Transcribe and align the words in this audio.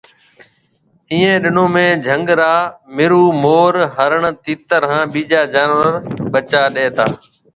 ايون 1.11 1.35
ڏنون 1.43 1.69
۾ 1.75 1.83
جھنگ 2.05 2.27
را 2.39 2.53
مرو 2.95 3.23
مور، 3.43 3.73
ھرڻ، 3.95 4.21
تِيتر 4.43 4.81
ھان 4.89 5.03
ٻيجا 5.13 5.41
جناور 5.53 5.93
ٻچا 6.31 6.61
ڏَي 6.75 6.87
تا 6.95 7.05